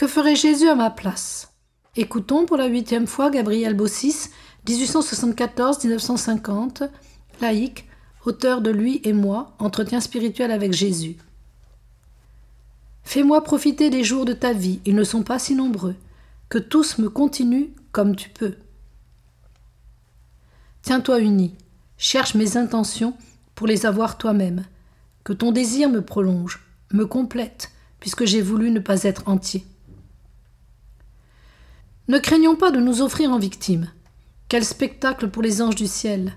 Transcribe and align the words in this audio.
Que 0.00 0.08
ferait 0.08 0.34
Jésus 0.34 0.66
à 0.66 0.74
ma 0.74 0.88
place? 0.88 1.52
Écoutons 1.94 2.46
pour 2.46 2.56
la 2.56 2.68
huitième 2.68 3.06
fois 3.06 3.28
Gabriel 3.28 3.74
Bossis, 3.74 4.30
1874-1950, 4.66 6.88
laïque, 7.42 7.86
auteur 8.24 8.62
de 8.62 8.70
Lui 8.70 9.02
et 9.04 9.12
moi, 9.12 9.54
entretien 9.58 10.00
spirituel 10.00 10.52
avec 10.52 10.72
Jésus. 10.72 11.18
Fais-moi 13.02 13.44
profiter 13.44 13.90
des 13.90 14.02
jours 14.02 14.24
de 14.24 14.32
ta 14.32 14.54
vie, 14.54 14.80
ils 14.86 14.94
ne 14.94 15.04
sont 15.04 15.22
pas 15.22 15.38
si 15.38 15.54
nombreux, 15.54 15.96
que 16.48 16.56
tous 16.56 16.96
me 16.96 17.10
continuent 17.10 17.68
comme 17.92 18.16
tu 18.16 18.30
peux. 18.30 18.54
Tiens-toi 20.80 21.20
uni, 21.20 21.54
cherche 21.98 22.34
mes 22.34 22.56
intentions 22.56 23.12
pour 23.54 23.66
les 23.66 23.84
avoir 23.84 24.16
toi-même, 24.16 24.64
que 25.24 25.34
ton 25.34 25.52
désir 25.52 25.90
me 25.90 26.00
prolonge, 26.00 26.64
me 26.90 27.04
complète, 27.04 27.70
puisque 27.98 28.24
j'ai 28.24 28.40
voulu 28.40 28.70
ne 28.70 28.80
pas 28.80 29.02
être 29.02 29.28
entier. 29.28 29.66
Ne 32.10 32.18
craignons 32.18 32.56
pas 32.56 32.72
de 32.72 32.80
nous 32.80 33.02
offrir 33.02 33.30
en 33.30 33.38
victime. 33.38 33.88
Quel 34.48 34.64
spectacle 34.64 35.28
pour 35.28 35.44
les 35.44 35.62
anges 35.62 35.76
du 35.76 35.86
ciel. 35.86 36.32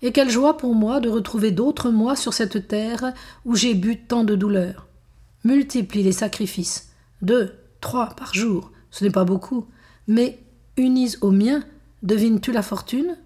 Et 0.00 0.12
quelle 0.12 0.30
joie 0.30 0.56
pour 0.56 0.76
moi 0.76 1.00
de 1.00 1.08
retrouver 1.08 1.50
d'autres 1.50 1.90
moi 1.90 2.14
sur 2.14 2.32
cette 2.32 2.68
terre 2.68 3.12
où 3.44 3.56
j'ai 3.56 3.74
bu 3.74 3.98
tant 3.98 4.22
de 4.22 4.36
douleurs. 4.36 4.86
Multiplie 5.42 6.04
les 6.04 6.12
sacrifices. 6.12 6.92
Deux, 7.20 7.52
trois 7.80 8.10
par 8.10 8.32
jour, 8.32 8.70
ce 8.92 9.02
n'est 9.02 9.10
pas 9.10 9.24
beaucoup, 9.24 9.66
mais 10.06 10.38
unis 10.76 11.16
au 11.20 11.32
mien, 11.32 11.64
devines-tu 12.04 12.52
la 12.52 12.62
fortune? 12.62 13.16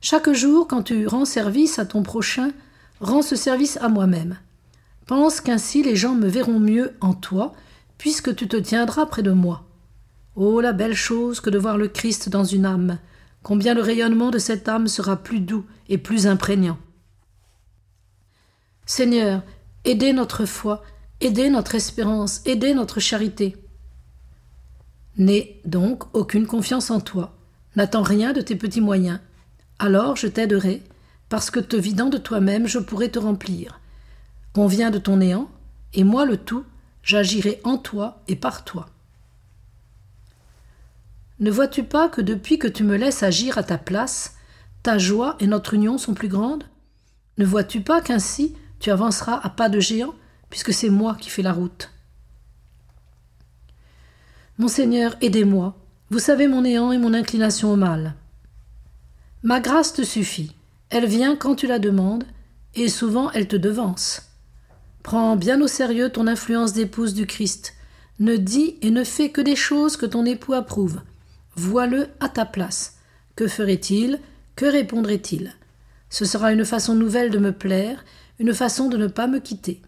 Chaque 0.00 0.32
jour, 0.32 0.66
quand 0.66 0.82
tu 0.82 1.06
rends 1.06 1.26
service 1.26 1.78
à 1.78 1.86
ton 1.86 2.02
prochain, 2.02 2.50
rends 3.00 3.22
ce 3.22 3.36
service 3.36 3.76
à 3.76 3.88
moi-même. 3.88 4.36
Pense 5.06 5.40
qu'ainsi 5.40 5.84
les 5.84 5.94
gens 5.94 6.16
me 6.16 6.26
verront 6.26 6.58
mieux 6.58 6.96
en 7.00 7.14
toi, 7.14 7.54
puisque 7.98 8.34
tu 8.34 8.48
te 8.48 8.56
tiendras 8.56 9.06
près 9.06 9.22
de 9.22 9.30
moi. 9.30 9.67
Oh 10.40 10.60
la 10.60 10.72
belle 10.72 10.94
chose 10.94 11.40
que 11.40 11.50
de 11.50 11.58
voir 11.58 11.78
le 11.78 11.88
Christ 11.88 12.28
dans 12.28 12.44
une 12.44 12.64
âme. 12.64 12.98
Combien 13.42 13.74
le 13.74 13.82
rayonnement 13.82 14.30
de 14.30 14.38
cette 14.38 14.68
âme 14.68 14.86
sera 14.86 15.16
plus 15.16 15.40
doux 15.40 15.66
et 15.88 15.98
plus 15.98 16.28
imprégnant. 16.28 16.78
Seigneur, 18.86 19.42
aidez 19.84 20.12
notre 20.12 20.44
foi, 20.44 20.84
aidez 21.20 21.50
notre 21.50 21.74
espérance, 21.74 22.40
aidez 22.46 22.72
notre 22.72 23.00
charité. 23.00 23.56
N'aie 25.16 25.60
donc 25.64 26.04
aucune 26.14 26.46
confiance 26.46 26.92
en 26.92 27.00
toi, 27.00 27.36
n'attends 27.74 28.04
rien 28.04 28.32
de 28.32 28.40
tes 28.40 28.54
petits 28.54 28.80
moyens. 28.80 29.18
Alors 29.80 30.14
je 30.14 30.28
t'aiderai, 30.28 30.84
parce 31.28 31.50
que 31.50 31.58
te 31.58 31.74
vidant 31.74 32.10
de 32.10 32.18
toi-même, 32.18 32.68
je 32.68 32.78
pourrai 32.78 33.10
te 33.10 33.18
remplir. 33.18 33.80
On 34.56 34.68
vient 34.68 34.92
de 34.92 34.98
ton 34.98 35.16
néant, 35.16 35.50
et 35.94 36.04
moi 36.04 36.24
le 36.24 36.36
tout, 36.36 36.64
j'agirai 37.02 37.60
en 37.64 37.76
toi 37.76 38.22
et 38.28 38.36
par 38.36 38.62
toi. 38.64 38.88
Ne 41.40 41.50
vois-tu 41.52 41.84
pas 41.84 42.08
que 42.08 42.20
depuis 42.20 42.58
que 42.58 42.66
tu 42.66 42.82
me 42.82 42.96
laisses 42.96 43.22
agir 43.22 43.58
à 43.58 43.62
ta 43.62 43.78
place, 43.78 44.34
ta 44.82 44.98
joie 44.98 45.36
et 45.38 45.46
notre 45.46 45.74
union 45.74 45.96
sont 45.96 46.14
plus 46.14 46.28
grandes? 46.28 46.64
Ne 47.38 47.44
vois-tu 47.44 47.80
pas 47.80 48.00
qu'ainsi 48.00 48.56
tu 48.80 48.90
avanceras 48.90 49.40
à 49.42 49.48
pas 49.48 49.68
de 49.68 49.78
géant, 49.78 50.14
puisque 50.50 50.72
c'est 50.72 50.88
moi 50.88 51.16
qui 51.20 51.30
fais 51.30 51.42
la 51.42 51.52
route? 51.52 51.90
Mon 54.58 54.66
Seigneur, 54.68 55.16
aidez-moi, 55.20 55.76
vous 56.10 56.18
savez 56.18 56.48
mon 56.48 56.62
néant 56.62 56.90
et 56.90 56.98
mon 56.98 57.14
inclination 57.14 57.72
au 57.72 57.76
mal. 57.76 58.14
Ma 59.44 59.60
grâce 59.60 59.92
te 59.92 60.02
suffit, 60.02 60.56
elle 60.90 61.06
vient 61.06 61.36
quand 61.36 61.54
tu 61.54 61.68
la 61.68 61.78
demandes, 61.78 62.24
et 62.74 62.88
souvent 62.88 63.30
elle 63.30 63.46
te 63.46 63.56
devance. 63.56 64.22
Prends 65.04 65.36
bien 65.36 65.60
au 65.60 65.68
sérieux 65.68 66.10
ton 66.10 66.26
influence 66.26 66.72
d'épouse 66.72 67.14
du 67.14 67.26
Christ, 67.26 67.74
ne 68.18 68.36
dis 68.36 68.76
et 68.82 68.90
ne 68.90 69.04
fais 69.04 69.30
que 69.30 69.40
des 69.40 69.54
choses 69.54 69.96
que 69.96 70.06
ton 70.06 70.24
époux 70.24 70.54
approuve, 70.54 71.00
Vois-le 71.58 72.06
à 72.20 72.28
ta 72.28 72.44
place. 72.44 72.98
Que 73.34 73.48
ferait-il? 73.48 74.20
Que 74.54 74.64
répondrait-il? 74.64 75.56
Ce 76.08 76.24
sera 76.24 76.52
une 76.52 76.64
façon 76.64 76.94
nouvelle 76.94 77.32
de 77.32 77.40
me 77.40 77.50
plaire, 77.50 78.04
une 78.38 78.54
façon 78.54 78.88
de 78.88 78.96
ne 78.96 79.08
pas 79.08 79.26
me 79.26 79.40
quitter. 79.40 79.82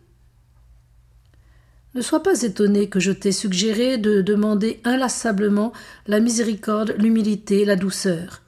Ne 1.94 2.00
sois 2.00 2.24
pas 2.24 2.42
étonné 2.42 2.88
que 2.88 2.98
je 2.98 3.12
t'ai 3.12 3.30
suggéré 3.30 3.98
de 3.98 4.20
demander 4.20 4.80
inlassablement 4.82 5.72
la 6.08 6.18
miséricorde, 6.18 6.96
l'humilité, 6.98 7.64
la 7.64 7.76
douceur. 7.76 8.42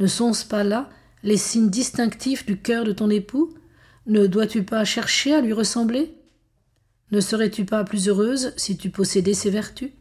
Ne 0.00 0.08
sont-ce 0.08 0.44
pas 0.44 0.64
là 0.64 0.90
les 1.22 1.36
signes 1.36 1.70
distinctifs 1.70 2.44
du 2.44 2.60
cœur 2.60 2.82
de 2.82 2.90
ton 2.90 3.08
époux? 3.08 3.54
Ne 4.08 4.26
dois-tu 4.26 4.64
pas 4.64 4.84
chercher 4.84 5.32
à 5.32 5.40
lui 5.40 5.52
ressembler? 5.52 6.12
Ne 7.12 7.20
serais-tu 7.20 7.64
pas 7.64 7.84
plus 7.84 8.08
heureuse 8.08 8.52
si 8.56 8.76
tu 8.76 8.90
possédais 8.90 9.32
ces 9.32 9.50
vertus? 9.50 9.92